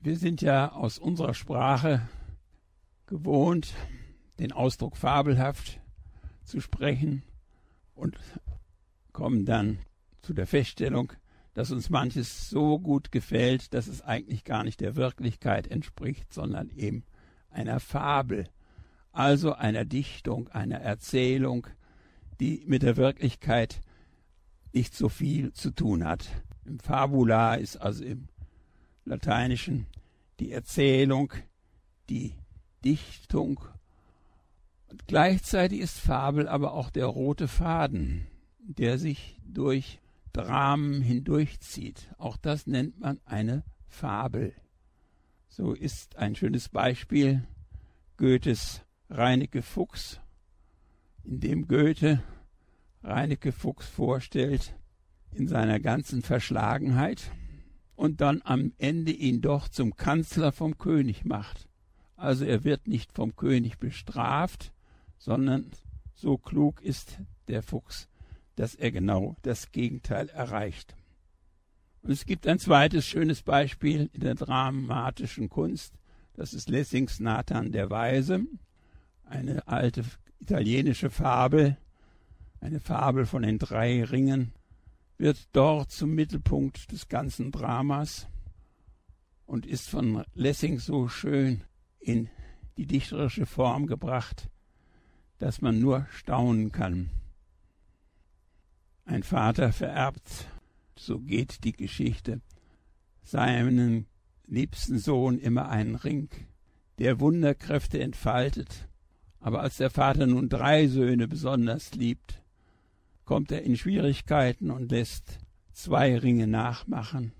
Wir 0.10 0.17
sind 0.17 0.41
ja 0.41 0.72
aus 0.72 0.98
unserer 0.98 1.36
Sprache 1.36 2.02
gewohnt, 3.06 3.76
den 4.39 4.52
Ausdruck 4.52 4.98
fabelhaft 4.98 5.80
zu 6.43 6.62
sprechen 6.62 7.22
und 7.93 8.17
kommen 9.13 9.45
dann 9.45 9.78
zu 10.24 10.34
der 10.34 10.48
Feststellung, 10.48 11.13
dass 11.54 11.69
uns 11.69 11.91
manches 11.91 12.50
so 12.50 12.80
gut 12.80 13.12
gefällt, 13.12 13.76
dass 13.76 13.86
es 13.86 14.02
eigentlich 14.02 14.45
gar 14.45 14.63
nicht 14.63 14.82
der 14.82 14.95
Wirklichkeit 14.95 15.67
entspricht, 15.67 16.34
sondern 16.34 16.72
eben 16.72 17.04
einer 17.52 17.80
Fabel, 17.80 18.50
also 19.12 19.54
einer 19.54 19.86
Dichtung, 19.86 20.48
einer 20.48 20.80
Erzählung, 20.80 21.67
die 22.39 22.63
mit 22.65 22.82
der 22.82 22.98
Wirklichkeit 22.98 23.80
nicht 24.74 24.95
so 24.95 25.08
viel 25.08 25.54
zu 25.54 25.69
tun 25.69 26.04
hat. 26.04 26.28
Im 26.65 26.80
Fabula 26.80 27.54
ist 27.54 27.78
also 27.78 28.04
im 28.04 28.28
Lateinischen 29.06 29.86
die 30.39 30.52
Erzählung, 30.52 31.34
die 32.10 32.34
Dichtung. 32.84 33.60
Und 34.88 35.08
gleichzeitig 35.08 35.82
ist 35.82 35.99
Fabel 35.99 36.47
aber 36.47 36.73
auch 36.73 36.89
der 36.89 37.06
rote 37.06 37.47
Faden, 37.47 38.28
der 38.60 38.97
sich 38.97 39.39
durch 39.45 39.99
Dramen 40.34 41.02
hindurchzieht. 41.02 42.10
Auch 42.17 42.38
das 42.38 42.67
nennt 42.67 42.99
man 42.99 43.19
eine 43.25 43.63
Fabel. 43.88 44.54
So 45.47 45.73
ist 45.73 46.17
ein 46.17 46.36
schönes 46.36 46.69
Beispiel 46.69 47.47
Goethes 48.17 48.82
Reineke 49.10 49.62
Fuchs, 49.62 50.19
in 51.23 51.39
dem 51.39 51.67
Goethe 51.67 52.21
Reineke 53.04 53.52
Fuchs 53.52 53.88
vorstellt 53.88 54.75
in 55.32 55.47
seiner 55.47 55.80
ganzen 55.80 56.21
Verschlagenheit 56.21 57.32
und 57.99 58.21
dann 58.21 58.41
am 58.45 58.71
Ende 58.77 59.12
ihn 59.12 59.41
doch 59.41 59.67
zum 59.67 59.97
Kanzler 59.97 60.53
vom 60.53 60.77
König 60.77 61.25
macht. 61.25 61.67
Also 62.15 62.45
er 62.45 62.63
wird 62.63 62.88
nicht 62.88 63.12
vom 63.12 63.35
König 63.35 63.77
bestraft, 63.77 64.71
sondern 65.17 65.69
so 66.13 66.38
klug 66.38 66.81
ist 66.81 67.19
der 67.49 67.62
Fuchs, 67.62 68.07
dass 68.55 68.73
er 68.73 68.91
genau 68.91 69.35
das 69.41 69.73
Gegenteil 69.73 70.29
erreicht. 70.29 70.95
Und 72.01 72.12
es 72.12 72.25
gibt 72.25 72.47
ein 72.47 72.57
zweites 72.57 73.05
schönes 73.05 73.41
Beispiel 73.41 74.09
in 74.13 74.21
der 74.21 74.35
dramatischen 74.35 75.49
Kunst. 75.49 75.93
Das 76.35 76.53
ist 76.53 76.69
Lessings 76.69 77.19
Nathan 77.19 77.73
der 77.73 77.89
Weise, 77.89 78.45
eine 79.25 79.67
alte 79.67 80.05
italienische 80.39 81.09
Fabel, 81.09 81.75
eine 82.62 82.79
Fabel 82.79 83.25
von 83.25 83.41
den 83.41 83.59
drei 83.59 84.05
Ringen 84.05 84.53
wird 85.19 85.49
dort 85.51 85.91
zum 85.91 86.15
Mittelpunkt 86.15 86.91
des 86.91 87.10
ganzen 87.10 87.51
Dramas 87.51 88.27
und 89.45 89.65
ist 89.65 89.89
von 89.89 90.23
Lessing 90.34 90.79
so 90.79 91.10
schön 91.10 91.63
in 91.99 92.29
die 92.77 92.88
dichterische 92.88 93.45
Form 93.45 93.86
gebracht, 93.86 94.49
dass 95.38 95.62
man 95.62 95.79
nur 95.79 96.08
staunen 96.12 96.71
kann. 96.71 97.10
Ein 99.03 99.23
Vater 99.23 99.73
vererbt, 99.73 100.47
so 100.95 101.19
geht 101.19 101.65
die 101.65 101.73
Geschichte, 101.73 102.41
seinen 103.21 104.05
liebsten 104.47 104.99
Sohn 104.99 105.38
immer 105.38 105.67
einen 105.67 105.95
Ring, 105.95 106.29
der 106.97 107.19
Wunderkräfte 107.19 107.99
entfaltet. 107.99 108.88
Aber 109.41 109.62
als 109.62 109.77
der 109.77 109.89
Vater 109.89 110.27
nun 110.27 110.47
drei 110.47 110.88
Söhne 110.88 111.27
besonders 111.27 111.93
liebt, 111.93 112.38
kommt 113.29 113.51
er 113.51 113.61
in 113.61 113.77
Schwierigkeiten 113.77 114.71
und 114.71 114.89
lässt 114.89 115.37
zwei 115.71 116.17
Ringe 116.17 116.47
nachmachen, 116.47 117.31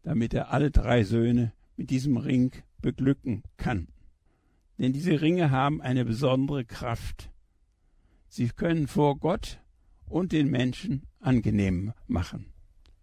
damit 0.00 0.32
er 0.32 0.50
alle 0.50 0.70
drei 0.70 1.04
Söhne 1.04 1.52
mit 1.76 1.90
diesem 1.90 2.16
Ring 2.16 2.52
beglücken 2.80 3.42
kann. 3.58 3.88
Denn 4.78 4.94
diese 4.94 5.20
Ringe 5.20 5.50
haben 5.50 5.82
eine 5.82 6.06
besondere 6.06 6.64
Kraft. 6.64 7.30
Sie 8.28 8.48
können 8.48 8.88
vor 8.88 9.18
Gott 9.18 9.60
und 10.06 10.32
den 10.32 10.48
Menschen 10.48 11.02
angenehm 11.18 11.92
machen. 12.06 12.46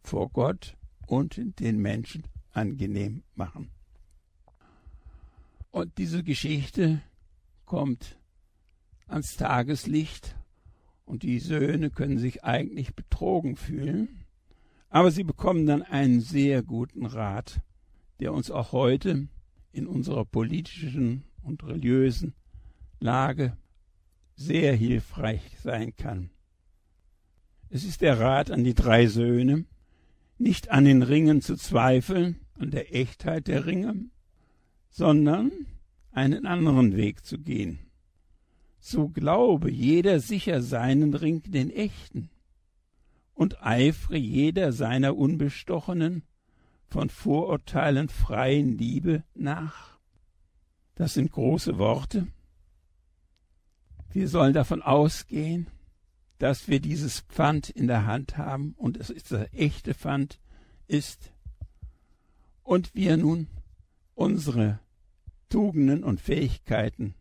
Vor 0.02 0.32
Gott 0.32 0.76
und 1.06 1.60
den 1.60 1.78
Menschen 1.78 2.24
angenehm 2.50 3.22
machen. 3.36 3.70
Und 5.70 5.96
diese 6.00 6.24
Geschichte 6.24 7.00
kommt 7.66 8.18
ans 9.06 9.38
Tageslicht 9.38 10.36
und 11.08 11.24
die 11.24 11.40
Söhne 11.40 11.90
können 11.90 12.20
sich 12.20 12.44
eigentlich 12.44 12.94
betrogen 12.94 13.56
fühlen, 13.56 14.26
aber 14.90 15.10
sie 15.10 15.24
bekommen 15.24 15.66
dann 15.66 15.82
einen 15.82 16.20
sehr 16.20 16.62
guten 16.62 17.06
Rat, 17.06 17.62
der 18.20 18.34
uns 18.34 18.52
auch 18.52 18.74
heute 18.74 19.28
in 19.72 19.88
unserer 19.88 20.26
politischen 20.26 21.24
und 21.44 21.64
religiösen 21.64 22.34
Lage 23.00 23.56
sehr 24.36 24.76
hilfreich 24.76 25.42
sein 25.64 25.96
kann. 25.96 26.30
Es 27.70 27.86
ist 27.86 28.02
der 28.02 28.20
Rat 28.20 28.52
an 28.52 28.66
die 28.66 28.74
drei 28.74 29.08
Söhne, 29.08 29.66
nicht 30.38 30.70
an 30.72 30.84
den 30.84 31.04
Ringen 31.04 31.42
zu 31.42 31.56
zweifeln, 31.56 32.42
an 32.56 32.70
der 32.70 32.94
Echtheit 32.94 33.48
der 33.48 33.66
Ringe, 33.66 34.10
sondern 34.90 35.52
einen 36.12 36.46
anderen 36.46 36.98
Weg 36.98 37.26
zu 37.26 37.40
gehen 37.40 37.87
so 38.80 39.10
glaube 39.10 39.72
jeder 39.72 40.20
sicher 40.20 40.62
seinen 40.62 41.14
Ring 41.14 41.42
den 41.44 41.70
echten 41.70 42.30
und 43.34 43.64
eifre 43.64 44.18
jeder 44.18 44.72
seiner 44.72 45.16
unbestochenen, 45.16 46.24
von 46.90 47.10
Vorurteilen 47.10 48.10
freien 48.10 48.78
Liebe 48.78 49.24
nach. 49.36 50.00
Das 50.96 51.14
sind 51.14 51.32
große 51.32 51.78
Worte. 51.78 52.28
Wir 54.10 54.30
sollen 54.30 54.54
davon 54.54 54.82
ausgehen, 54.82 55.68
dass 56.38 56.68
wir 56.68 56.80
dieses 56.80 57.22
Pfand 57.22 57.70
in 57.70 57.88
der 57.88 58.06
Hand 58.06 58.38
haben 58.38 58.74
und 58.78 58.98
es 58.98 59.10
ist 59.10 59.32
das 59.32 59.52
echte 59.54 59.94
Pfand 59.94 60.40
ist 60.88 61.32
und 62.64 62.96
wir 62.96 63.18
nun 63.18 63.48
unsere 64.16 64.80
Tugenden 65.50 66.04
und 66.04 66.22
Fähigkeiten 66.22 67.16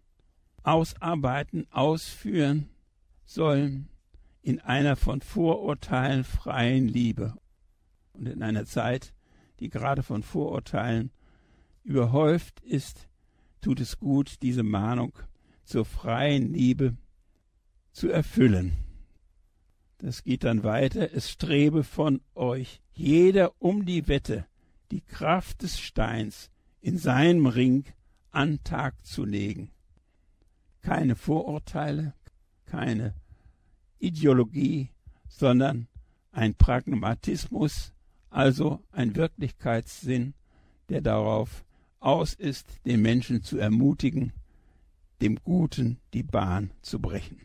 ausarbeiten, 0.66 1.66
ausführen 1.70 2.68
sollen 3.24 3.88
in 4.42 4.60
einer 4.60 4.96
von 4.96 5.20
Vorurteilen 5.20 6.24
freien 6.24 6.88
Liebe. 6.88 7.34
Und 8.12 8.28
in 8.28 8.42
einer 8.42 8.64
Zeit, 8.66 9.14
die 9.60 9.68
gerade 9.68 10.02
von 10.02 10.22
Vorurteilen 10.24 11.12
überhäuft 11.84 12.60
ist, 12.60 13.08
tut 13.60 13.80
es 13.80 13.98
gut, 13.98 14.42
diese 14.42 14.64
Mahnung 14.64 15.12
zur 15.62 15.84
freien 15.84 16.52
Liebe 16.52 16.96
zu 17.92 18.08
erfüllen. 18.08 18.76
Das 19.98 20.24
geht 20.24 20.42
dann 20.42 20.64
weiter. 20.64 21.12
Es 21.14 21.30
strebe 21.30 21.84
von 21.84 22.20
euch 22.34 22.82
jeder 22.92 23.52
um 23.60 23.86
die 23.86 24.08
Wette, 24.08 24.46
die 24.90 25.00
Kraft 25.00 25.62
des 25.62 25.78
Steins 25.78 26.50
in 26.80 26.98
seinem 26.98 27.46
Ring 27.46 27.84
an 28.32 28.58
Tag 28.64 29.06
zu 29.06 29.24
legen 29.24 29.70
keine 30.86 31.16
Vorurteile, 31.16 32.14
keine 32.64 33.12
Ideologie, 33.98 34.90
sondern 35.28 35.88
ein 36.30 36.54
Pragmatismus, 36.54 37.92
also 38.30 38.84
ein 38.92 39.16
Wirklichkeitssinn, 39.16 40.34
der 40.88 41.00
darauf 41.00 41.64
aus 41.98 42.34
ist, 42.34 42.68
den 42.86 43.02
Menschen 43.02 43.42
zu 43.42 43.58
ermutigen, 43.58 44.32
dem 45.20 45.40
Guten 45.42 45.98
die 46.14 46.22
Bahn 46.22 46.70
zu 46.82 47.00
brechen. 47.00 47.40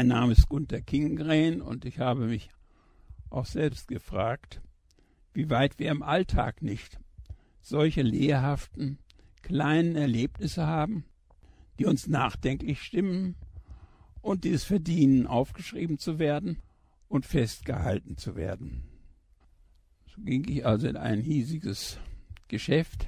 Mein 0.00 0.08
Name 0.08 0.32
ist 0.32 0.48
Gunther 0.48 0.80
Kingren 0.80 1.60
und 1.60 1.84
ich 1.84 1.98
habe 1.98 2.24
mich 2.24 2.48
auch 3.28 3.44
selbst 3.44 3.86
gefragt, 3.86 4.62
wie 5.34 5.50
weit 5.50 5.78
wir 5.78 5.90
im 5.90 6.02
Alltag 6.02 6.62
nicht 6.62 6.98
solche 7.60 8.00
lehrhaften 8.00 8.98
kleinen 9.42 9.96
Erlebnisse 9.96 10.66
haben, 10.66 11.04
die 11.78 11.84
uns 11.84 12.06
nachdenklich 12.06 12.82
stimmen 12.82 13.36
und 14.22 14.44
die 14.44 14.52
es 14.52 14.64
verdienen, 14.64 15.26
aufgeschrieben 15.26 15.98
zu 15.98 16.18
werden 16.18 16.62
und 17.08 17.26
festgehalten 17.26 18.16
zu 18.16 18.36
werden. 18.36 18.88
So 20.06 20.22
ging 20.22 20.48
ich 20.48 20.64
also 20.64 20.88
in 20.88 20.96
ein 20.96 21.20
hiesiges 21.20 21.98
Geschäft 22.48 23.06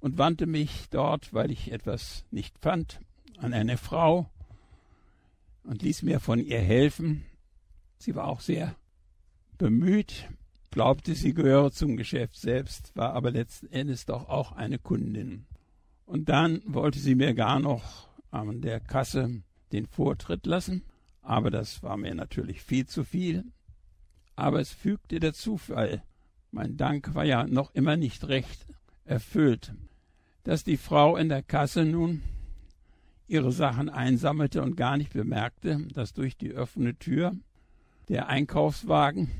und 0.00 0.18
wandte 0.18 0.46
mich 0.46 0.88
dort, 0.90 1.32
weil 1.32 1.52
ich 1.52 1.70
etwas 1.70 2.24
nicht 2.32 2.58
fand, 2.58 2.98
an 3.38 3.52
eine 3.52 3.76
Frau 3.76 4.28
und 5.64 5.82
ließ 5.82 6.02
mir 6.02 6.20
von 6.20 6.38
ihr 6.38 6.60
helfen. 6.60 7.24
Sie 7.98 8.14
war 8.14 8.28
auch 8.28 8.40
sehr 8.40 8.76
bemüht, 9.58 10.28
glaubte, 10.70 11.14
sie 11.14 11.34
gehöre 11.34 11.72
zum 11.72 11.96
Geschäft 11.96 12.36
selbst, 12.36 12.94
war 12.94 13.14
aber 13.14 13.30
letzten 13.30 13.66
Endes 13.72 14.06
doch 14.06 14.28
auch 14.28 14.52
eine 14.52 14.78
Kundin. 14.78 15.46
Und 16.04 16.28
dann 16.28 16.62
wollte 16.66 16.98
sie 16.98 17.14
mir 17.14 17.34
gar 17.34 17.60
noch 17.60 18.08
an 18.30 18.60
der 18.60 18.80
Kasse 18.80 19.42
den 19.72 19.86
Vortritt 19.86 20.46
lassen, 20.46 20.82
aber 21.22 21.50
das 21.50 21.82
war 21.82 21.96
mir 21.96 22.14
natürlich 22.14 22.62
viel 22.62 22.86
zu 22.86 23.04
viel. 23.04 23.44
Aber 24.36 24.60
es 24.60 24.70
fügte 24.70 25.20
der 25.20 25.32
Zufall. 25.32 26.02
Mein 26.50 26.76
Dank 26.76 27.14
war 27.14 27.24
ja 27.24 27.46
noch 27.46 27.74
immer 27.74 27.96
nicht 27.96 28.28
recht 28.28 28.66
erfüllt, 29.04 29.74
dass 30.42 30.64
die 30.64 30.76
Frau 30.76 31.16
in 31.16 31.28
der 31.28 31.42
Kasse 31.42 31.84
nun 31.84 32.22
ihre 33.26 33.52
Sachen 33.52 33.88
einsammelte 33.88 34.62
und 34.62 34.76
gar 34.76 34.96
nicht 34.96 35.12
bemerkte, 35.12 35.86
dass 35.94 36.12
durch 36.12 36.36
die 36.36 36.54
offene 36.54 36.98
Tür 36.98 37.34
der 38.08 38.28
Einkaufswagen 38.28 39.30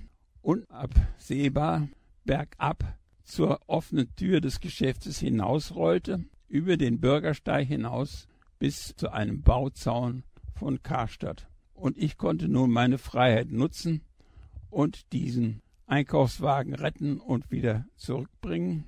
unabsehbar 0.43 1.89
bergab 2.25 2.97
zur 3.23 3.61
offenen 3.67 4.15
Tür 4.17 4.41
des 4.41 4.61
Geschäftes 4.61 5.19
hinausrollte, 5.19 6.25
über 6.49 6.77
den 6.77 7.01
Bürgersteig 7.01 7.67
hinaus 7.67 8.29
bis 8.59 8.95
zu 8.97 9.11
einem 9.11 9.43
Bauzaun 9.43 10.25
von 10.55 10.83
Karstadt. 10.83 11.49
Und 11.73 11.99
ich 11.99 12.17
konnte 12.17 12.49
nun 12.49 12.71
meine 12.71 12.99
Freiheit 12.99 13.51
nutzen 13.51 14.03
und 14.71 15.13
diesen 15.13 15.63
Einkaufswagen 15.87 16.75
retten 16.75 17.19
und 17.19 17.51
wieder 17.51 17.87
zurückbringen. 17.97 18.85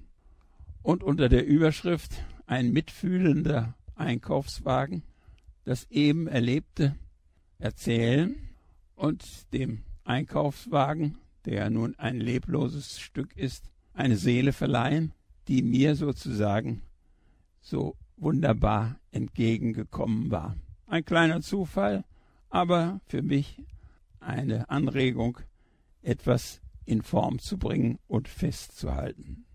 Und 0.83 1.03
unter 1.03 1.29
der 1.29 1.47
Überschrift 1.47 2.25
ein 2.47 2.73
mitfühlender 2.73 3.75
Einkaufswagen 3.97 5.03
das 5.67 5.85
eben 5.91 6.29
Erlebte 6.29 6.95
erzählen 7.59 8.37
und 8.95 9.53
dem 9.53 9.83
Einkaufswagen, 10.05 11.19
der 11.45 11.69
nun 11.71 11.97
ein 11.99 12.21
lebloses 12.21 13.01
Stück 13.01 13.37
ist, 13.37 13.69
eine 13.93 14.17
Seele 14.17 14.53
verleihen, 14.53 15.13
die 15.49 15.63
mir 15.63 15.97
sozusagen 15.97 16.83
so 17.61 17.97
wunderbar 18.17 19.01
entgegengekommen 19.11 20.31
war. 20.31 20.57
Ein 20.87 21.05
kleiner 21.05 21.41
Zufall, 21.41 22.05
aber 22.49 23.01
für 23.09 23.23
mich 23.23 23.61
eine 24.21 24.71
Anregung, 24.71 25.39
etwas 26.03 26.61
in 26.85 27.03
Form 27.03 27.41
zu 27.41 27.59
bringen 27.59 27.99
und 28.07 28.29
festzuhalten. 28.29 29.47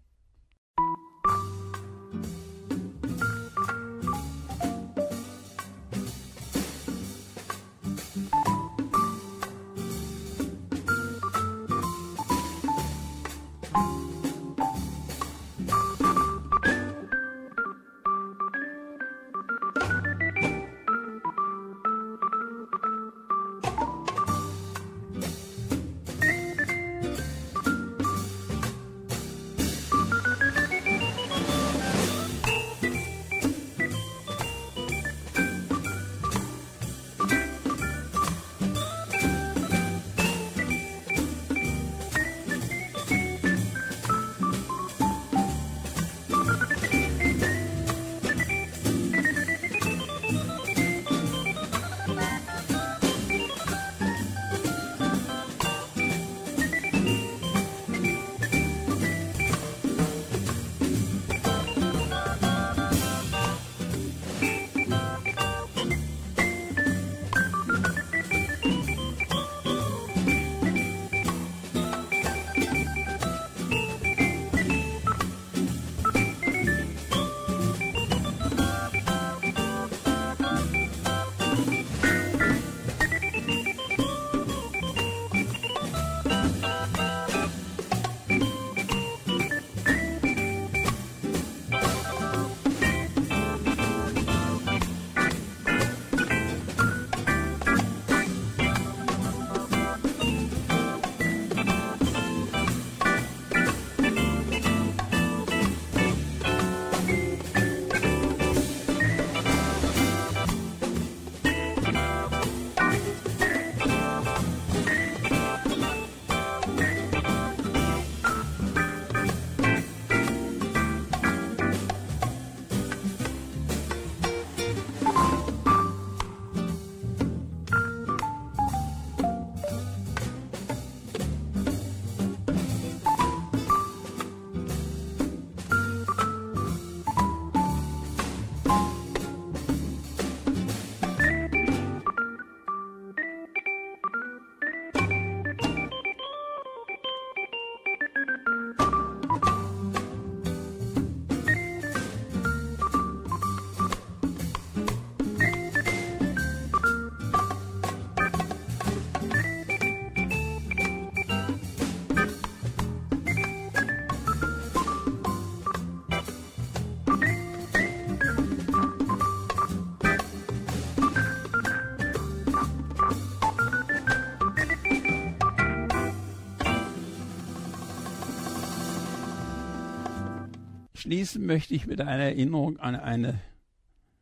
Schließen 181.12 181.46
möchte 181.46 181.74
ich 181.74 181.88
mit 181.88 182.00
einer 182.00 182.24
Erinnerung 182.24 182.80
an 182.80 182.96
eine 182.96 183.42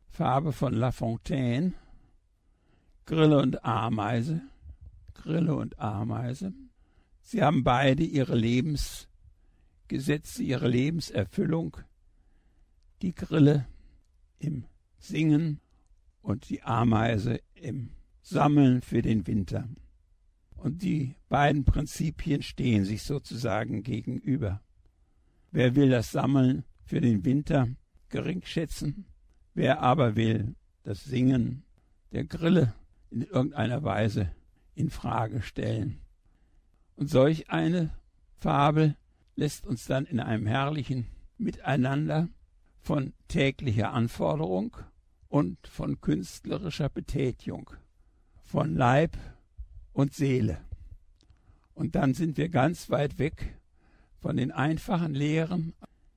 Farbe 0.08 0.52
von 0.52 0.74
La 0.74 0.90
Fontaine, 0.90 1.74
Grille 3.06 3.38
und 3.38 3.64
Ameise, 3.64 4.42
Grille 5.14 5.54
und 5.54 5.78
Ameise. 5.78 6.52
Sie 7.22 7.44
haben 7.44 7.62
beide 7.62 8.02
ihre 8.02 8.34
Lebensgesetze, 8.34 10.42
ihre 10.42 10.66
Lebenserfüllung. 10.66 11.76
Die 13.02 13.14
Grille 13.14 13.68
im 14.40 14.64
Singen 14.98 15.60
und 16.22 16.48
die 16.48 16.62
Ameise 16.62 17.40
im 17.54 17.90
Sammeln 18.20 18.82
für 18.82 19.02
den 19.02 19.28
Winter. 19.28 19.68
Und 20.56 20.82
die 20.82 21.14
beiden 21.28 21.64
Prinzipien 21.64 22.42
stehen 22.42 22.84
sich 22.84 23.04
sozusagen 23.04 23.84
gegenüber. 23.84 24.60
Wer 25.52 25.76
will 25.76 25.88
das 25.88 26.10
Sammeln 26.10 26.64
für 26.90 27.00
den 27.00 27.24
Winter 27.24 27.68
gering 28.08 28.42
schätzen, 28.42 29.06
wer 29.54 29.80
aber 29.80 30.16
will 30.16 30.56
das 30.82 31.04
Singen 31.04 31.62
der 32.10 32.24
Grille 32.24 32.74
in 33.10 33.22
irgendeiner 33.22 33.84
Weise 33.84 34.32
in 34.74 34.90
Frage 34.90 35.40
stellen. 35.40 36.00
Und 36.96 37.08
solch 37.08 37.48
eine 37.48 37.90
Fabel 38.38 38.96
lässt 39.36 39.68
uns 39.68 39.84
dann 39.84 40.04
in 40.04 40.18
einem 40.18 40.46
herrlichen 40.46 41.06
Miteinander 41.38 42.28
von 42.80 43.12
täglicher 43.28 43.92
Anforderung 43.92 44.76
und 45.28 45.64
von 45.68 46.00
künstlerischer 46.00 46.88
Betätigung, 46.88 47.70
von 48.42 48.74
Leib 48.74 49.16
und 49.92 50.12
Seele. 50.12 50.58
Und 51.72 51.94
dann 51.94 52.14
sind 52.14 52.36
wir 52.36 52.48
ganz 52.48 52.90
weit 52.90 53.20
weg 53.20 53.56
von 54.18 54.36
den 54.36 54.50
einfachen 54.50 55.14
Lehren, 55.14 55.72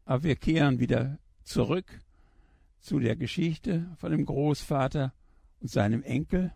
aber 0.05 0.23
wir 0.23 0.35
kehren 0.35 0.79
wieder 0.79 1.17
zurück 1.43 1.85
zu 2.79 2.99
der 2.99 3.15
Geschichte 3.15 3.87
von 3.97 4.11
dem 4.11 4.25
Großvater 4.25 5.13
und 5.61 5.69
seinem 5.69 6.03
Enkel 6.03 6.53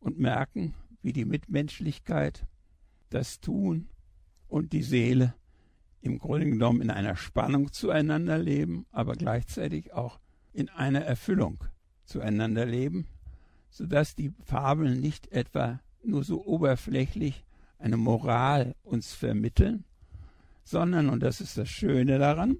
und 0.00 0.18
merken, 0.18 0.74
wie 1.02 1.12
die 1.12 1.24
Mitmenschlichkeit, 1.24 2.46
das 3.10 3.40
Tun 3.40 3.88
und 4.46 4.72
die 4.72 4.82
Seele 4.82 5.34
im 6.00 6.18
Grunde 6.18 6.46
genommen 6.46 6.82
in 6.82 6.90
einer 6.90 7.16
Spannung 7.16 7.72
zueinander 7.72 8.38
leben, 8.38 8.86
aber 8.92 9.14
gleichzeitig 9.14 9.92
auch 9.92 10.20
in 10.52 10.68
einer 10.68 11.00
Erfüllung 11.00 11.64
zueinander 12.04 12.64
leben, 12.64 13.06
sodass 13.70 14.14
die 14.14 14.32
Fabeln 14.44 15.00
nicht 15.00 15.32
etwa 15.32 15.80
nur 16.04 16.24
so 16.24 16.44
oberflächlich 16.44 17.44
eine 17.78 17.96
Moral 17.96 18.74
uns 18.82 19.12
vermitteln, 19.12 19.84
sondern, 20.64 21.08
und 21.08 21.22
das 21.22 21.40
ist 21.40 21.58
das 21.58 21.68
Schöne 21.68 22.18
daran, 22.18 22.58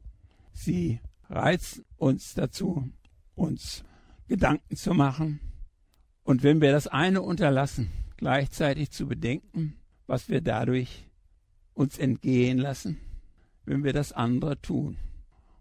sie 0.58 1.00
reizen 1.28 1.84
uns 1.96 2.34
dazu, 2.34 2.90
uns 3.34 3.84
Gedanken 4.28 4.76
zu 4.76 4.94
machen. 4.94 5.40
Und 6.22 6.42
wenn 6.42 6.60
wir 6.60 6.72
das 6.72 6.86
eine 6.86 7.22
unterlassen, 7.22 7.90
gleichzeitig 8.16 8.90
zu 8.90 9.06
bedenken, 9.06 9.78
was 10.06 10.28
wir 10.28 10.40
dadurch 10.40 11.08
uns 11.74 11.98
entgehen 11.98 12.58
lassen, 12.58 12.98
wenn 13.64 13.84
wir 13.84 13.92
das 13.92 14.12
andere 14.12 14.60
tun. 14.60 14.96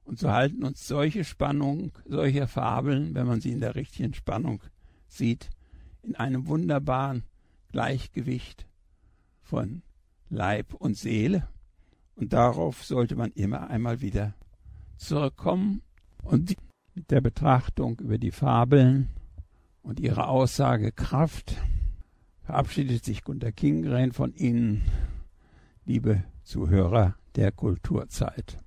Und 0.04 0.20
so 0.20 0.32
halten 0.32 0.64
uns 0.64 0.88
solche 0.88 1.24
Spannungen, 1.24 1.91
solche 2.06 2.48
Fabeln, 2.48 3.14
wenn 3.14 3.28
man 3.28 3.41
sie 3.41 3.52
in 3.52 3.60
der 3.60 3.76
richtigen 3.76 4.14
Spannung 4.14 4.64
sieht, 5.08 5.50
in 6.02 6.16
einem 6.16 6.48
wunderbaren 6.48 7.24
Gleichgewicht 7.72 8.66
von 9.41 9.82
Leib 10.30 10.74
und 10.74 10.95
Seele. 10.98 11.48
Und 12.16 12.34
darauf 12.34 12.84
sollte 12.84 13.16
man 13.16 13.32
immer 13.34 13.70
einmal 13.70 14.02
wieder 14.02 14.34
zurückkommen 14.98 15.82
und 16.24 16.56
mit 16.93 17.12
der 17.12 17.22
Betrachtung 17.22 18.00
über 18.00 18.18
die 18.18 18.32
Fabeln 18.32 19.10
und 19.82 20.00
ihre 20.00 20.28
Aussagekraft 20.28 21.56
verabschiedet 22.43 23.06
sich 23.06 23.24
Gunter 23.24 23.52
Kingren 23.52 24.14
von 24.14 24.34
Ihnen, 24.34 24.84
liebe 25.86 26.24
Zuhörer 26.43 27.16
der 27.36 27.52
Kulturzeit. 27.52 28.58